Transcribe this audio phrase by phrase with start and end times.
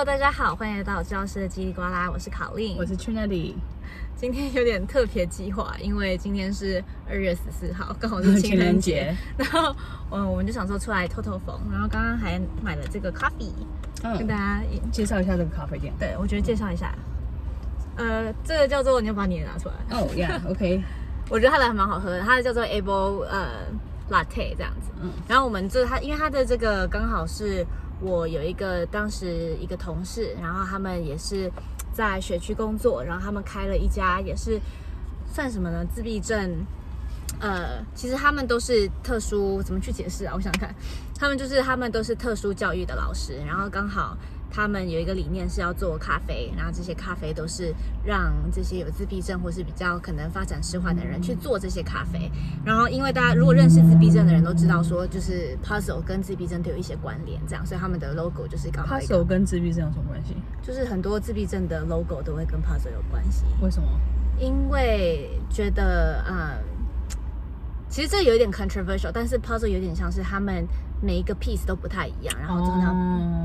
[0.00, 3.54] Hello，大家好，欢迎来到教师的叽里呱啦，我是考令，我是去那里。
[4.16, 9.02] 今天有点特别计划，因为今天是二月十四号，刚好是 情人节。
[9.04, 9.76] 人然后，
[10.10, 11.54] 嗯，我们就想说出来透透风。
[11.70, 13.52] 然后刚刚还买了这个咖啡，
[14.02, 15.92] 嗯、跟大家介绍一下这个咖啡店。
[15.98, 16.94] 对，我觉得介绍一下。
[17.96, 19.74] 呃，这个叫做，你要把你的拿出来。
[19.90, 20.82] 哦、oh,，Yeah，OK。
[21.28, 23.66] 我觉得它的还蛮好喝的，它的叫做 Able 呃
[24.08, 24.90] Latte 这样子。
[25.02, 25.10] 嗯。
[25.28, 27.66] 然后我们这它，因为它的这个刚好是
[28.00, 31.50] 我有一个当时一个同事，然后他们也是。
[31.92, 34.60] 在学区工作，然后他们开了一家，也是
[35.26, 35.84] 算什么呢？
[35.92, 36.64] 自闭症，
[37.40, 40.32] 呃，其实他们都是特殊，怎么去解释啊？
[40.34, 40.72] 我想看，
[41.18, 44.16] 他们就是他们都是特殊教育的老师，然后刚好。
[44.50, 47.72] 他们有一个理念是要做咖啡，然后这些咖啡都是
[48.04, 52.30] 让这些有自闭症或是比较可能发展迟缓的人去做这些咖啡。
[52.64, 58.98] 然后，因为大家如果认识自闭症的人都知道，说就是 Puzzle 跟自闭症都有一些关联，这样，所以他们的 logo 就是刚好。
[58.98, 60.34] Puzzle 跟自闭症有什么关系？
[60.62, 63.44] 就是很多自闭症的 logo 都会跟 Puzzle 有关系。
[63.62, 63.88] 为什么？
[64.38, 66.58] 因为觉得，嗯，
[67.88, 70.66] 其实这有一点 controversial，但是 Puzzle 有点像是他们。
[71.02, 72.92] 每一个 piece 都不太一样，然后真的要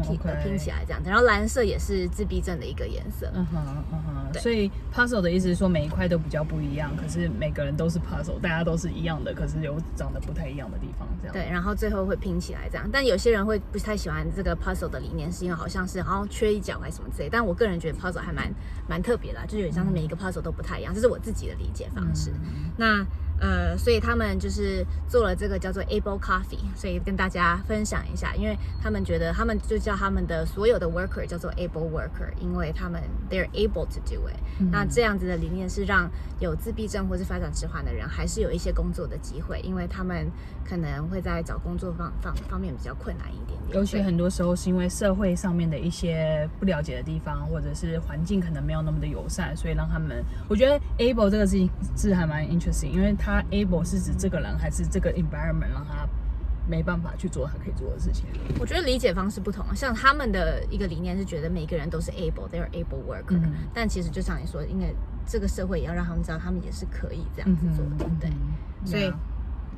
[0.04, 1.10] 拼的拼起来这样子。
[1.10, 3.32] 然后蓝色也是自闭症的一个颜色。
[3.34, 4.32] 嗯哼嗯哼。
[4.34, 4.42] 对。
[4.42, 11.34] 所以 puzzle 的意思是说每一块都比较不一样，可是每个人都是 puzzle，大家都是一样的，可是有长得不太一样的地方这样。
[11.34, 12.90] 对，然后最后会拼起来这样。
[12.92, 17.30] 但有些人会不太喜欢这个 puzzle 的理念，是因为好像是好像缺一角还是什么之类。
[17.30, 18.54] 但我个人觉得 puzzle 还蛮
[18.90, 22.32] 蛮特别的，就是有点像是每一个 puzzle 都不太一样，这是我自己的理解方式。
[22.32, 23.06] 嗯、那。
[23.40, 34.40] 呃，所以他们就是做了这个叫做 Able Coffee，所以跟大家分享一下，因为他们觉得他们就叫他们的所有的 worker 叫做 Able Worker，因为他们 they're able to do it。
[34.60, 34.70] 嗯。
[34.72, 40.32] 那这样子的理念是让有自闭症或是发展迟缓的人还是有一些工作的机会，因为他们
[40.64, 43.78] 可能会在找工作方方方面比较困难一点点。
[43.78, 51.58] 尤其很多时候是因为社会上面的一些不了解的地方，或者是环境可能没有那么的友善，所以让他们，我觉得 Able 这个字
[51.94, 53.14] 字还蛮 interesting，因为。
[53.26, 56.08] 他 able 是指这个人还是这个 environment 让他
[56.68, 58.26] 没办法去做他可以做的事情？
[58.60, 59.66] 我觉得理解方式不同。
[59.76, 63.52] 像他们的一个理念是觉得每个人都是 able，they are able worker、嗯。
[63.74, 64.94] 但其实就像你说，应该
[65.26, 68.32] 这个社会也要让他们知道，他们也是可以这样子做的，嗯、对。
[68.86, 69.12] 所以、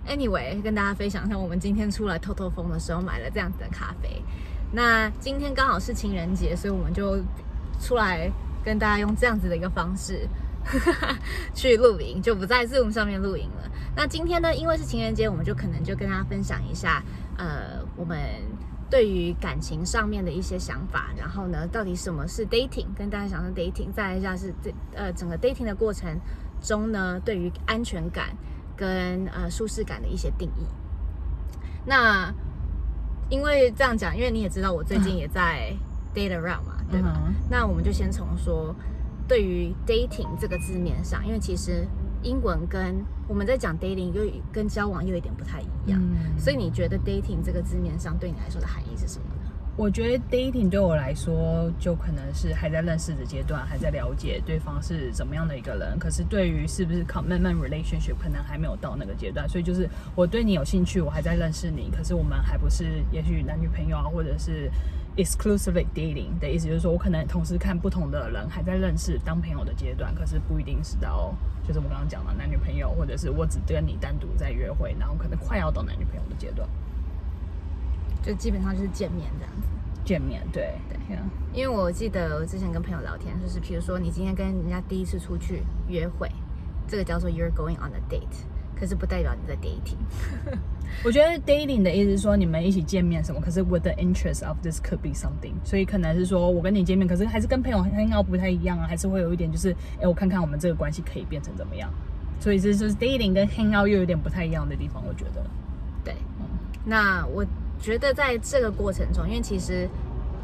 [0.06, 4.22] anyway，跟大家分享一下，我们今天出来透透风的时候买了这样子的咖啡。
[4.74, 7.18] 那今天刚好是情人节，所以我们就
[7.80, 8.30] 出来
[8.64, 10.28] 跟大家用这样子的一个方式。
[11.54, 13.70] 去露营就不在 Zoom 上面露营了。
[13.96, 17.04] 那今天呢，因为是情人节，我们就可能就跟大家分享一下，
[17.38, 18.20] 呃，我们
[18.90, 21.10] 对于感情上面的一些想法。
[21.18, 22.86] 然后呢，到底什么是 dating？
[22.96, 23.92] 跟大家讲是 dating。
[23.92, 26.20] 再来一下是这呃整个 dating 的过程
[26.62, 28.36] 中呢，对于安全感
[28.76, 30.66] 跟呃舒适感的一些定义。
[31.86, 32.32] 那
[33.30, 35.74] 因为这样讲，因为你也知道我最近也在
[36.14, 37.50] date around 嘛，对吧？Uh -huh.
[37.50, 38.76] 那我们就先从说。
[39.28, 41.86] 对于 dating 这个字面上，因为其实
[42.24, 42.96] 英文跟
[43.28, 49.52] 我们在讲 dating 又跟交往又有点不太一样，嗯，所以你觉得 dating 这个字面上对你来说的含义是什么呢？
[49.76, 56.00] 我觉得 dating 对我来说就可能是还在认识的阶段，还在了解对方是怎么样的一个人。
[56.00, 59.48] 可是对于是不是 commitment relationship，可能还没有到那个阶段。
[59.48, 64.72] 所以就是我对你有兴趣，我还在认识你，可是我们还不是也许男女朋友啊，或者是。
[65.18, 71.34] Exclusively dating 的意思就是说，我可能同时看不同的人，还在认识当朋友的阶段，可是不一定是到
[71.68, 76.70] 就是我们刚刚讲的男女朋友，或者是我只跟你单独在约会，然后可能快要到男女朋友的阶段，
[78.22, 79.68] 就基本上就是见面这样子。
[80.06, 81.18] 见面，对对，
[81.52, 86.32] 因为我记得我之前跟朋友聊天，就是比如说你今天跟人家第一次出去约会，
[86.88, 88.46] 这个叫做 You're going on a date。
[88.80, 89.98] 可是不代表你在 dating。
[91.04, 101.92] 我觉得 dating 的意思是说你们一起见面什么，可是 with the interest of this could be something，所以可能是说我跟你见面，可是还是跟朋友 hang out 不太一样啊，还是会有一点就是，哎，我看看我们这个关系可以变成怎么样。
[102.40, 105.44] 所以这就是 dating 跟 hang out 又有点不太一样的地方，我觉得。
[106.04, 106.46] 对，嗯，
[106.86, 107.46] 那我
[107.80, 109.90] 觉得在这个过程中，因为其实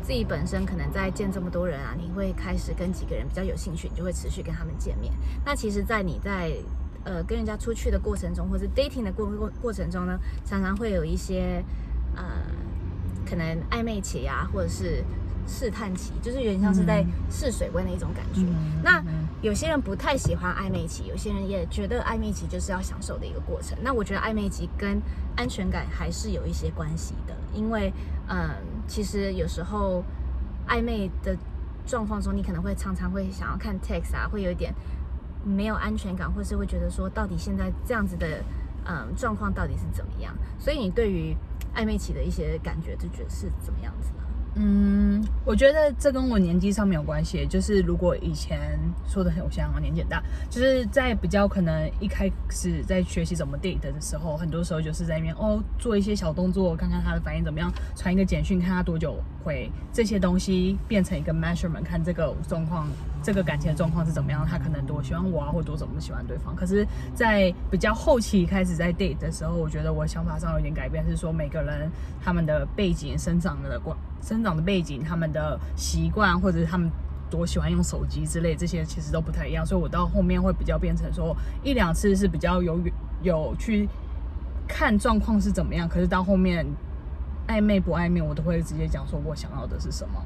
[0.02, 5.14] 自己本身可能在见这么多人啊，你会开始跟几个人比较有兴趣，你就会持续跟他们见面。
[5.46, 6.52] 那其实，在你在
[7.04, 11.64] 呃，跟人家出去的过程中，或是 dating 的过过过程中呢，常常会有一些
[12.16, 12.24] 呃，
[13.26, 15.04] 可能暧昧期啊，或者是
[15.46, 18.42] 试探期，就是有点像是在试水温的一种感觉。
[18.42, 19.04] 嗯、那
[19.42, 23.78] 有些人不太喜欢暧昧期，有些人也觉得暧昧期就是要享受的一个过程。
[23.82, 25.02] 那我觉得暧昧期跟
[25.36, 27.92] 安全感还是有一些关系的，因为
[28.28, 28.56] 嗯、呃，
[28.88, 30.02] 其实有时候
[30.70, 31.36] 暧昧的
[31.86, 34.74] 状况中，你可能会常常会想要看 text 啊，会有一点。
[35.44, 38.44] 没有安全感，或是会觉得说，到底现在这样子的，
[38.86, 40.34] 嗯，状况到底是怎么样？
[40.60, 41.36] 所以你对于
[41.76, 44.24] 暧昧期的一些感觉，就觉得是怎么样子呢？
[44.56, 47.44] 嗯，我觉得这跟我年纪上面有关系。
[47.48, 62.88] 就是如果以前说的很，我想我年纪很大，就是在比较可能一开始在学习怎么 date 的时候，很多时候就是在那边哦做一些小动作，看看他的反应怎么样，传一个简讯，看他多久回，这些东西变成一个 measurement，看这个状况，
[63.24, 66.54] 这个感情的状况是怎么样，他可能多喜欢我啊，或多怎么喜欢对方。
[66.54, 66.86] 可是，
[67.16, 71.90] 在比较后期开始在 date 的时候，我觉得我想法上有点改变，是说每个人
[72.22, 73.96] 他们的背景、生长的过。
[74.22, 76.90] 生长的背景、他们的习惯，或者是他们
[77.30, 79.66] 多喜欢用手机之类，这些其实都不太一样。
[79.66, 82.80] 所以我到后面会比较变成说一两次是比较有
[83.22, 83.88] 有去
[84.68, 86.66] 看状况是怎么样，可是到后面
[87.48, 90.24] 暧昧不暧昧，我都会直接讲说我想要的是什么。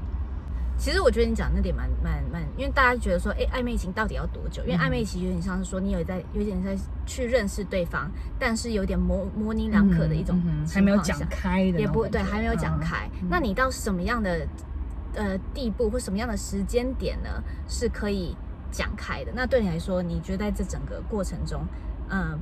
[0.77, 4.63] 其实我觉得你讲那点蛮蛮蛮，因为大家觉得说，哎，暧昧期到底要多久？
[4.63, 13.09] 因为暧昧期有点像是说你有在有点在去认识对方，但是有点模模棱两可的一种、嗯嗯，还没有讲开的，也不对，还没有讲开。
[13.21, 14.47] 嗯、那你到什么样的
[15.15, 18.38] 呃地步或什么样的时间点呢，是可以
[18.71, 19.31] 讲开的？
[19.33, 21.65] 那对你来说，你觉得在这整个过程中，
[22.09, 22.39] 嗯、呃？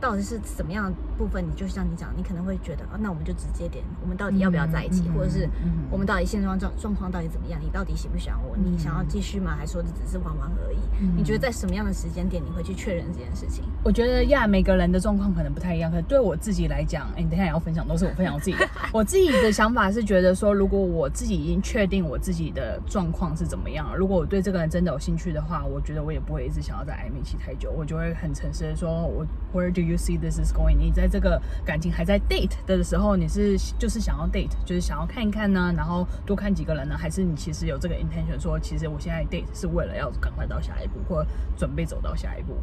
[0.00, 1.44] 到底是怎么样的部分？
[1.46, 5.48] 你就像你讲，你可能会觉得啊，那我们就直接点，我们到底要不要在一起，嗯、或者是
[5.90, 7.60] 我们到底现状状状况到底怎么样？
[7.62, 8.56] 你到底喜不喜欢我？
[8.56, 9.54] 你想要继续吗？
[9.56, 10.78] 还是说这只是玩玩而已？
[11.00, 13.62] 嗯、你觉得在什么样的时间点你会去确认这件事情？
[13.84, 15.90] 我觉得呀，每个人的状况可能不太一样。
[15.90, 18.68] 可是对我自己来讲，哎、欸，你等一下也要分享，都是我分享我自己的。
[18.92, 30.76] 我自己的想法是觉得说，如果我自己已经确定我自己的状况是怎么样，如果我对这个人真的有兴趣的话，我觉得我也不会一直想要在暧昧期太久，我就会很诚实的说，我 Where do you see this is going？
[30.78, 41.22] 你在这个感情还在 date 的时候，你是就是想要 date，就是想要看一看呢，然后多看几个人呢，还是你其实有这个 intention，说其实我现在 date 是为了要赶快到下一步，或
[41.54, 42.56] 准备走到下一步？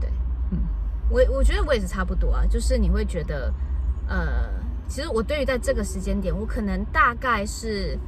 [0.00, 0.08] 对，
[0.52, 0.58] 嗯，
[1.10, 3.52] 我我觉得我也是差不多啊，就是你会觉得，
[4.06, 4.48] 呃，
[4.86, 7.98] 其实我对于在这个时间点，我可能大概是。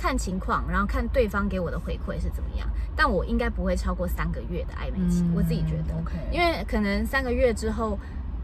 [0.00, 5.94] 看情况，然后看对方给我的回馈是怎么样，但我应该不会超过三个月的暧昧期，嗯、我自己觉得.
[6.30, 7.98] 因为可能三个月之后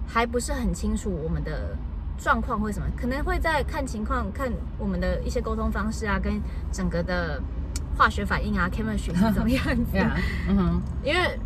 [0.06, 1.76] 还不是很清楚我们的
[2.18, 6.40] 状况或什么，可能会在看情况，看我们的一些沟通方式啊，跟
[6.72, 7.40] 整个的
[7.96, 9.98] 化学反应啊，chemistry 是怎么样子，
[10.48, 11.38] 嗯哼，因为。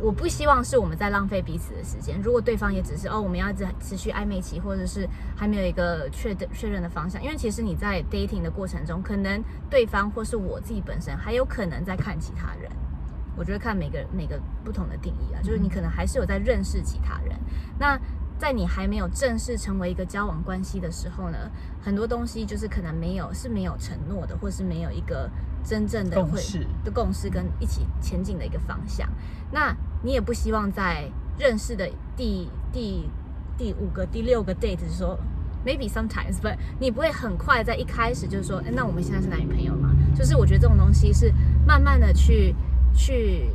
[0.00, 2.22] 我不希望是我们在浪费彼此的时间。
[2.22, 12.70] 如果对方也只是哦，我们要一直持续暧昧期，或者是还没有一个确的确认的方向，因为其实你在 dating 的过程中，可能对方或是我自己本身还有可能在看其他人。
[13.38, 17.38] 我觉得看每个每个不同的定义啊，就是你可能还是有在认识其他人。
[17.78, 17.98] 那
[18.36, 21.38] 在你还没有正式成为一个交往关系的时候呢，
[21.82, 25.28] 很多东西就是可能没有是没有承诺的，或是没有一个
[25.64, 29.08] 真正的会共识的共识跟一起前进的一个方向。
[29.50, 33.10] 那你也不希望在认识的第第
[33.56, 35.18] 第五个、第六个 date 是说
[35.66, 39.90] maybe sometimes，but 你不会很快在一开始就是说，哎，那我们现在是男女朋友嘛？
[40.14, 41.34] 就是我觉得这种东西是
[41.66, 42.54] 慢慢的去
[42.98, 43.50] 去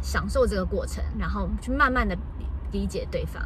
[0.00, 2.16] 享受这个过程，然后去慢慢的。
[2.72, 3.40] 理解对方，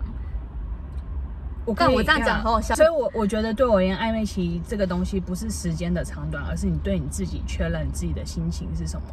[1.67, 9.07] 我看我这样讲好好笑，所以我我觉得对我而言，暧昧期这个东西不是时间的长短，而是你对你自己确认自己的心情是什么。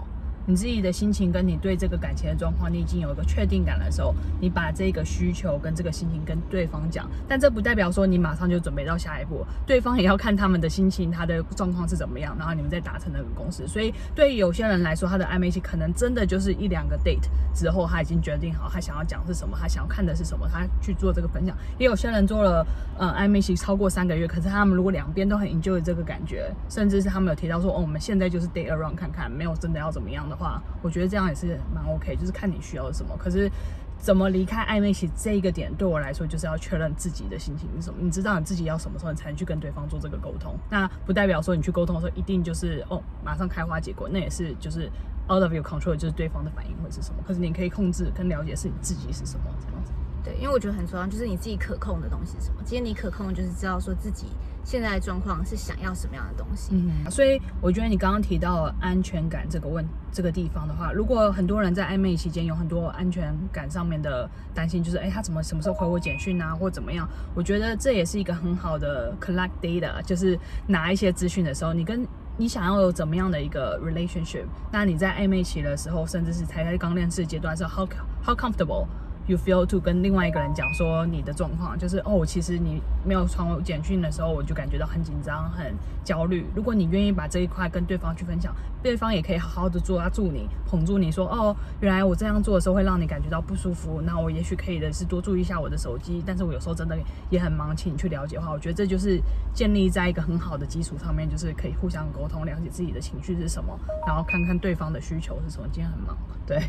[0.48, 13.68] 你自己的心情跟你对这个感情的状况，你已经有一个确定感的时候，你把这个需求跟这个心情跟对方讲，但这不代表说你马上就准备到下一步，对方也要看他们的心情，他的状况是怎么样，然后你们再达成那个共识。
[13.68, 21.54] 所以对于有些人来说，他的暧昧期可能真的就是一两个 date 之后，他已经决定好他想要讲是什么，他想要看的是什么，他去做这个分享。
[21.78, 22.66] 也有些人做了
[22.98, 33.18] 呃暧昧期超过三个月，可是他们如果两边都很 enjoy 这个感觉，甚至是他们有提到说，哦，我们现在就是 date around 看看，没有真的要怎么样的话，我觉得这样也是蛮 OK，就是看你需要什么。
[33.18, 33.52] 可是
[33.98, 38.00] 怎么离开暧昧期这一个点，对我来说就是要确认自己的心情是什么。
[38.00, 40.56] 你知道你自己要什么时候，你才能去跟对方做这个沟通。
[40.70, 44.08] 那不代表说你去沟通的时候一定就是哦，马上开花结果。
[44.08, 44.90] 那也是就是
[45.30, 47.24] out of your control，就是对方的反应会是什么。
[47.28, 49.92] 可是你可以控制跟了解是你自己是什么这样子。
[50.28, 52.62] 对，因为我觉得很重要，就是你自己可控的东西是什么。
[52.66, 54.28] 今天你可控的就是知道说自己
[54.66, 56.72] 现在的状况是想要什么样的东西。
[56.74, 67.08] 嗯，所以我觉得你刚刚提到安全感这个问这个地方的话，如果很多人在暧昧期间有很多安全感上面的担心，就是哎，他怎么什么时候回我简讯啊，或怎么样？
[67.34, 72.06] 我觉得这也是一个很好的 collect data，就是拿一些资讯的时候，你跟
[72.36, 74.46] 你想要有怎么样的一个 relationship？
[74.72, 77.90] 那你在暧昧期的时候，甚至是才在刚认识阶段的时候，how
[78.26, 78.86] how comfortable？
[79.28, 86.46] You feel to 跟另外一个人讲说你的状况，就是哦，其实你没有传简讯的时候，我就感觉到很紧张、很焦虑。
[86.56, 96.98] 如果你愿意把这一块跟对方去分享，对方也可以好好的抓住你、捧住你说，哦，原来我这样做的时候会让你感觉到不舒服，那我也许可以的是多注意一下我的手机，但是我有时候真的
[97.30, 99.22] 也很忙，请你去了解的话，我觉得这就是
[99.54, 105.68] 建立在一个很好的基础上面，就是可以互相沟通，了解自己的情绪是什么，然后看看对方的需求是什么。
[105.72, 106.16] 今天很忙，
[106.46, 106.62] 对。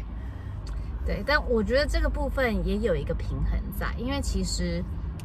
[1.09, 4.85] 对，但我觉得这个部分也有一个平衡在，因为其实，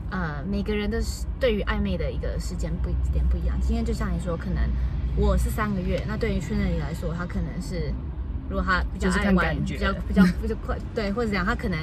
[0.09, 1.01] 呃，每个人的
[1.41, 3.59] 对于暧昧的一个时间不一点不一样。
[3.59, 4.63] 今天就像你说，可能
[5.17, 7.93] 我是三个月，那对于 Trinity 来说，他可能是，
[8.47, 11.77] 如果他比较爱玩，比较比较比较快，对，或者怎样，他可能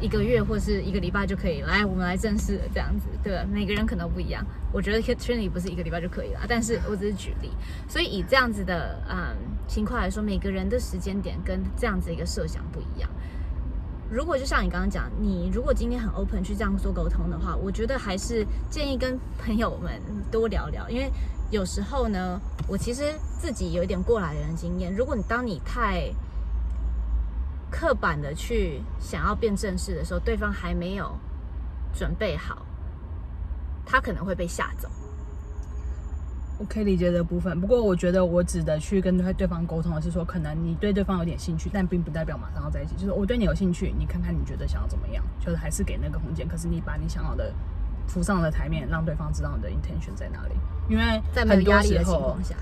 [0.00, 3.44] 一个月或是一个礼拜就可以来，我们来正式的这样子，对？
[3.46, 4.44] 每个人可能不一样。
[4.72, 7.50] 我觉得 k i t r i n i 不是一个礼拜就可以了，但是我只是举例，
[7.88, 9.34] 所以以这样子的嗯
[9.66, 13.08] 情况来说，每个人的时间点跟这样子一个设想不一样。
[14.10, 20.00] 如果就像你刚刚讲，你如果今天很 open 去这样做沟通的话，我觉得还是建议跟朋友们
[20.30, 21.10] 多聊聊，因为
[21.50, 26.08] 有时候呢，我其实自己有一点过来人经验，如果你当你太
[27.70, 31.16] 刻板的去想要变正式的时候，对方还没有
[31.92, 32.64] 准备好，
[33.84, 34.88] 他可能会被吓走。
[36.58, 42.94] 我可以理解的部分，不过我觉得我指的去跟对方沟通的是说，可能你对对方有点兴趣，但并不代表马上要在一起。
[42.94, 46.48] 就是我对你有兴趣，你看看你觉得想要怎么样，就是还是给那个空间。
[46.48, 47.52] 可是你把你想要的
[48.06, 50.54] 浮上了台面，让对方知道你的 intention 在哪里。
[50.88, 52.56] 因为在没有压力的情况下，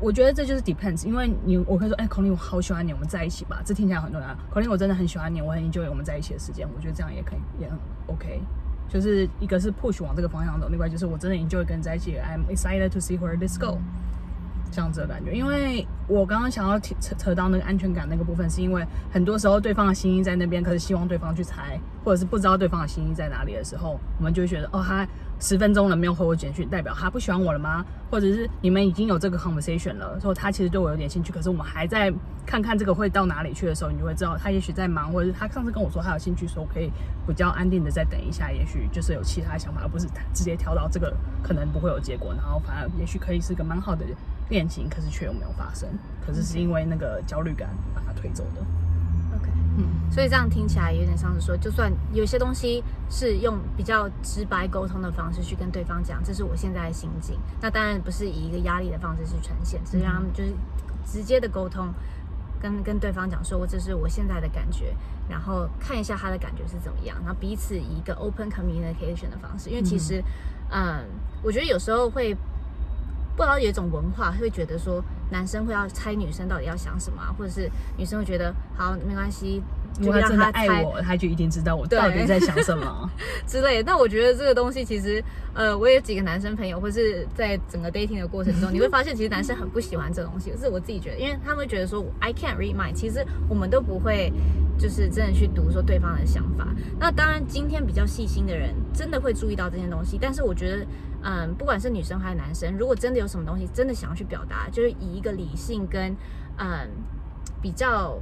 [0.00, 1.06] 我觉得这就是 depends。
[1.06, 3.60] 因为你我可以说，哎，Colin，我好喜欢你，我们在一起吧。
[3.64, 4.28] 这听起来很重要。
[4.52, 6.68] Colin，我真的很喜欢你，我很 enjoy 我们在一起的时间。
[6.74, 8.40] 我觉得这样也可以，也很 OK。
[8.88, 13.76] 就是一个是 push 往这个方向走，另外就是我真的 enjoy 跟你在一起，I'm excited to see where this go，
[14.72, 15.32] 这样子的感觉。
[15.32, 21.78] 因为我刚刚想要扯扯到那个安全感那个部分，是因为很多时候对方的心意在那边，可是希望对方去猜，
[22.08, 25.06] 或者是不知道对方的心意在哪里的时候，我们就会觉得哦，他。
[25.40, 27.84] 十分钟了没有回我简讯，代表他不喜欢我了吗？
[28.10, 32.12] 或者是你们已经有这个 conversation 了，说他其实对我有点兴趣，可是我们还在
[32.44, 36.90] 看看这个会到哪里去的时候，你就会知道他也许在忙，或者是他上次跟我说他有兴趣，说可以
[37.24, 44.04] 比较安定的再等一下，也许就是有其他想法，而不是直接跳到这个可能不会有结果，然后反而也许可以是个蛮好的
[44.48, 45.88] 恋情，可是却又没有发生，
[46.26, 48.87] 可是是因为那个焦虑感把他推走的。
[50.08, 60.52] 嗯，所以这样听起来有点像是说，就算有些东西是用比较直白沟通的方式去跟对方讲，这是我现在的心境，那当然不是以一个压力的方式去呈现，是让他们就是
[61.04, 61.92] 直接的沟通，
[62.60, 64.94] 跟跟对方讲说，我这是我现在的感觉，
[65.28, 70.22] 然后看一下他的感觉是怎么样，然后彼此以一个 open communication 的方式，因为其实，
[70.70, 71.04] 嗯，
[71.42, 72.34] 我觉得有时候会
[73.36, 75.02] 不知道有一种文化会觉得说。
[75.30, 79.62] 男生会要猜女生到底要想什么，或者是女生会觉得好没关系，
[80.00, 83.10] 就让他爱我，他就一定知道我到底在想什么
[83.46, 83.82] 之类的。
[83.84, 85.22] 但我觉得这个东西其实，
[85.54, 90.52] 呃，我有几个男生朋友，或是在整个 dating 的过程中，你会发现其实男生很不喜欢这东西。
[90.56, 94.32] 是我自己觉得，因为他们会觉得说 I can't read mind，其实我们都不会
[94.78, 96.68] 就是真的去读说对方的想法。
[96.98, 100.86] 那当然，今天比较细心的人真的会注意到这些东西，但是我觉得。
[101.20, 106.16] 嗯，不管是女生还是男生，如果真的有什么东西，真的想要去表达，就是以一个理性跟
[106.58, 106.88] 嗯
[107.60, 108.16] 比较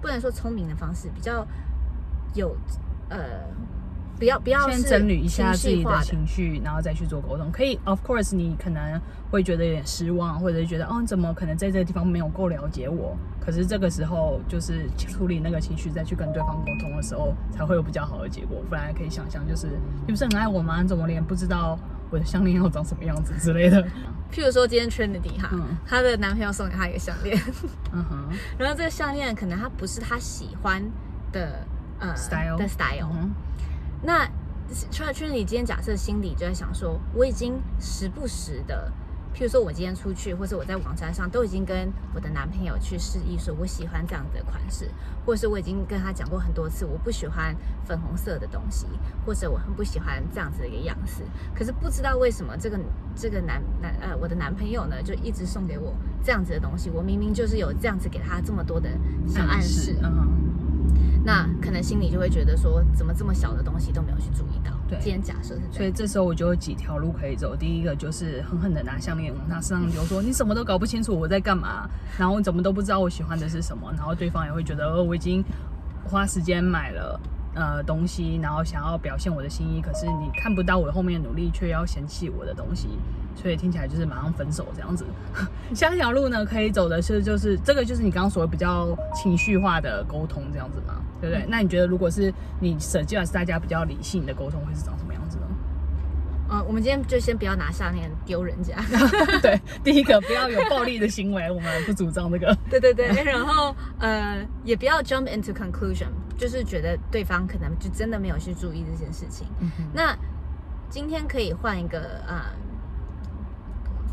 [0.00, 1.46] 不能说聪明的方式，比较
[2.34, 2.56] 有
[3.08, 3.18] 呃。
[4.18, 7.50] 不要不要先整理一下自己的情绪，然后再去做沟通。
[7.50, 13.16] 可以，of course，你可能会觉得有点失望，或者觉得哦，怎么可能在这个地方没有够了解我？
[13.40, 18.62] 可是这个时候就是处理那个情绪，再去跟对方沟通的时候，才会有比较好的结果。
[18.68, 19.68] 不然可以想象，就是
[20.06, 20.82] 你不是很爱我吗？
[20.82, 21.78] 你怎么连不知道
[22.10, 23.82] 我的项链要长什么样子之类的？
[24.32, 25.50] 譬如说今天 Trinity 哈，
[25.86, 27.36] 她、嗯、的男朋友送给她一个项链，
[27.92, 30.82] 嗯哼，然后这个项链可能它不是她喜欢
[31.32, 31.66] 的
[31.98, 33.08] 呃 style 的 style。
[33.12, 33.30] 嗯、
[34.02, 34.24] 那
[34.92, 38.92] Trinity 今天假设心里就在想说，我已经时不时的，
[39.34, 44.90] 譬如说我今天出去，或者我在网站上都已经跟我的男朋友去示意说，我喜欢这样子的款式，
[45.24, 47.54] 或者是我已经跟他讲过很多次，我不喜欢
[47.86, 48.86] 粉红色的东西，
[49.24, 51.22] 或者我很不喜欢这样子的一个样式。
[51.54, 52.78] 可是不知道为什么这个
[53.14, 56.90] 这个男男呃我的男朋友呢，就一直送给我这样子的东西。
[56.90, 58.90] 我明明就是有这样子给他这么多的
[59.26, 60.49] 小暗示，嗯。
[61.24, 64.72] 那可能心里就会觉得说，怎么这么小的东西都没有去注意到？
[64.88, 67.54] 对，今天假设是这样，所以这时候我就有几条路可以走。
[67.54, 75.44] 第一个就是狠狠的拿项链往他身上丢，说你什么都搞不清楚我在干嘛， 然后你怎么都不知道我喜欢的是什么，然后对方也会觉得，哦，我已经
[76.04, 77.20] 花时间买了
[77.54, 82.88] 呃东西，然后想要表现我的心意，可是你看不到我后面的努力，却要嫌弃我的东西。
[83.34, 85.04] 所以听起来就是马上分手这样子。
[85.74, 91.44] 下一条路呢，可以走的是就是这个就是你刚刚所谓比较情绪化的沟通这样子嘛，对不对？
[91.44, 95.46] 嗯、那你觉得如果是你设计的是大家比较理性的沟通，会是长什么样子呢？
[96.50, 98.74] 呃，我们今天就先不要拿下面丢人家。
[99.40, 102.52] 对，第一个不要有暴力的行为，我们不主张这个。
[102.68, 109.46] 对对对，然后呃，也不要 jump into conclusion，就是觉得对方可能就真的没有去注意这件事情。
[109.60, 110.12] 嗯、那
[110.88, 112.42] 今天可以换一个呃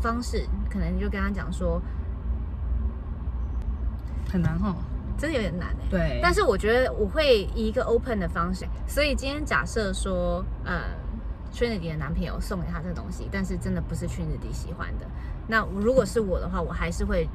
[0.00, 1.80] 方式，可能就跟他讲说，
[4.30, 4.76] 很难哦，
[5.16, 5.88] 真的有点难哎。
[5.90, 10.82] 对，但是我觉得我会以一个 open 的方式，所以今天假设说呃。
[11.50, 15.06] Trinity 的男朋友送给他这个东西，但是真的不是 Trinity 喜欢的。
[15.46, 17.26] 那如果是我的话，我还是会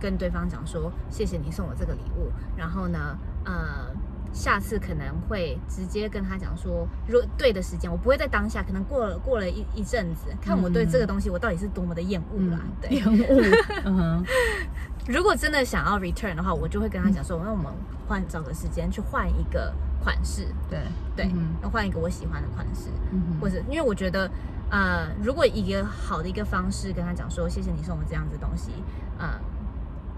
[0.00, 2.30] 跟对方讲说，谢谢你送我这个礼物。
[2.56, 3.92] 然后呢，呃，
[4.36, 12.60] 下次可能会直接跟他讲说，如果对的时间，我不会在当下，可能过了过了一一阵子，看我对这个东西我到底是多么的厌恶啦。
[12.80, 14.22] 对，厌恶。
[15.08, 17.72] 如果真的想要 return 的话，我就会跟他讲说，那我们
[18.06, 19.74] 换找个时间去换一个。
[19.98, 20.78] 款式，对
[21.16, 21.28] 对，
[21.64, 24.30] 要换、一个我喜欢的款式，嗯、或者因为我觉得，
[24.70, 28.70] 呃，如果一个好的一个方式跟他讲说，谢谢你送我这样子东西，
[29.18, 29.28] 呃，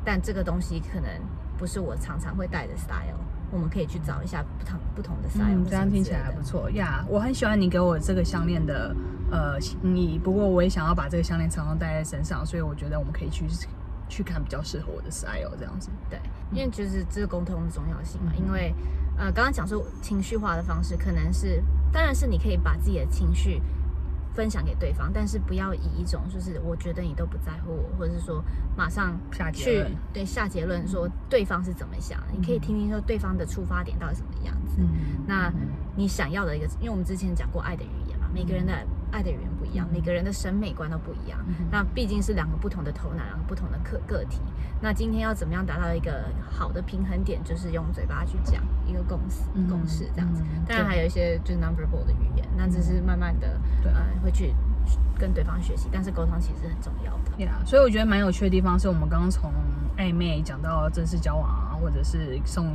[0.04, 1.08] 但这个东西可能
[1.56, 3.16] 不是我常常会带的 style，
[3.50, 7.04] 我们可以去找一下不同不同的 style，嗯、这样听起来还不错呀。
[7.04, 8.94] Yeah, 我很喜欢你给我这个项链的
[9.30, 13.46] 呃心意，不过我也想要把这个项链常常戴在身上，所以我觉得我们可以去
[14.08, 15.90] 去看比较适合我的 style 这样子。
[16.10, 16.18] 对，
[16.52, 18.74] 因为就是这个沟通的重要性嘛，嗯、因为。
[19.20, 23.60] 呃，刚刚讲说情绪化的方式，可能是，当然是你可以把自己的情绪
[24.34, 28.42] 分享给对方，但是不要以一种就是我觉得你都不在乎我，或者是说
[28.76, 29.18] 马上
[29.52, 34.76] 去下对下结论说对方是怎么想的，嗯、你可以听听说对方的出发点到底什么样子。
[34.78, 34.88] 嗯、
[35.26, 35.52] 那
[35.96, 38.72] 你想要的一个，因为我们之前讲过爱的语言嘛，每个人的。
[39.10, 41.42] 爱的语言不一样，每个人的审美观都不一样。
[41.46, 44.38] 嗯、那毕竟是两个不同的头脑，两个不同的个个体。
[44.82, 47.42] 那今天要怎么样达到一个好的平衡点？
[47.42, 50.42] 就是用嘴巴去讲一个共识，共识这样子。
[50.68, 53.58] 当然还有一些就是 nonverbal 的语言，那只是慢慢的
[54.30, 54.54] 去
[55.18, 55.88] 跟对方学习。
[55.92, 57.32] 但是沟通其实是很重要的。
[57.36, 59.52] 对啊，所以我觉得蛮有趣的地方是我们刚刚从
[59.96, 62.66] 暧昧讲到正式交往啊，或者是送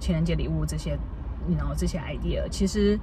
[0.00, 0.98] 情人节礼物这些，
[1.56, 2.98] 然后这些 idea，其实。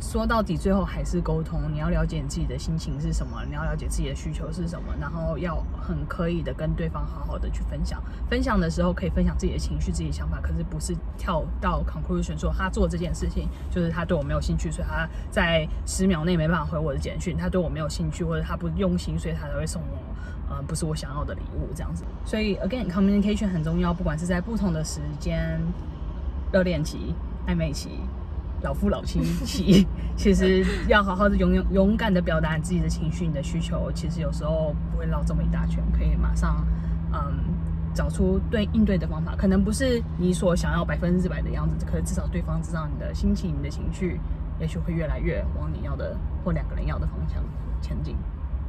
[0.00, 1.62] 说到底，最后还是沟通。
[1.72, 8.02] 你要了解你自己的心情是什么，你要了解自己的需求是什么，然后要很刻意的跟对方好好的去分享。
[8.28, 17.36] 分享的时候可以分享自己的情绪、自己的想法，可是不是跳到 conclusion 说他做这件事情就是他对我没有兴趣，所以他在十秒内没办法回我的简讯。
[17.36, 22.04] 他对我没有兴趣，或者他不用心，所以他才会送我，呃，不是我想要的礼物这样子。
[22.26, 25.58] 所以 again communication 很重要，不管是在不同的时间、
[26.52, 27.14] 热恋期、
[27.46, 28.00] 暧昧期。
[28.64, 33.92] 老夫老妻一起， 其实要好好的勇勇勇敢的表达你自己的情绪、你的需求。
[33.92, 36.66] 其实有时候不会绕这么一大圈，可以马上
[37.12, 37.44] 嗯
[37.94, 39.36] 找出对应对的方法。
[39.36, 44.18] 可能不是你所想要百分之百的样子，可是至少对方知道你的心情、你的情绪，
[44.58, 47.44] 也许会越来越往你要的或两个人要的方向
[47.82, 48.16] 前进。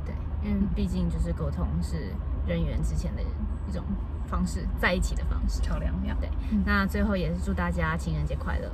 [0.06, 2.14] 对，因为毕竟就是沟通是
[2.46, 3.82] 人与人之间的一种
[4.28, 5.62] 方式，在一起的方式。
[5.62, 6.16] 漂亮呀！
[6.20, 8.70] 对，嗯、那最后也是祝大家情人节快乐。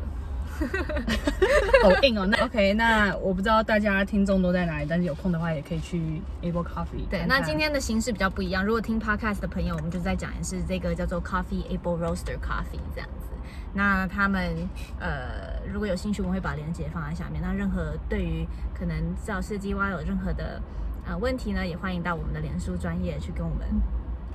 [1.83, 7.07] 好 硬哦，那 OK，那我不知道大家听众都在哪里，但是有空的话也可以去 Able Coffee。
[7.09, 8.63] 对，那今天的形式比较不一样。
[8.63, 13.27] 如果听 Podcast 的朋友，我们就在讲的是这个叫做 Coffee Able Roaster Coffee 这样子。
[13.73, 14.55] 那他们
[14.99, 17.41] 呃，如果有兴趣，我们会把链接放在下面。
[17.41, 18.45] 那任何对于
[18.77, 20.61] 可能造设计 Y 有任何的
[21.07, 23.65] 呃问题呢，也欢迎到我们的脸书专业去跟我们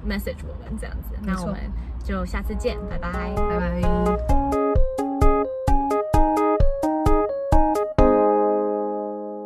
[0.09, 1.15] message 我们这样子。
[1.23, 1.61] 那我们
[2.03, 4.56] 就下次见，拜拜，拜拜。